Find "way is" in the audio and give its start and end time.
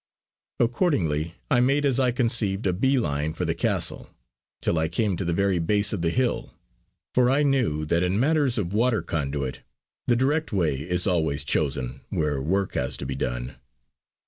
10.51-11.05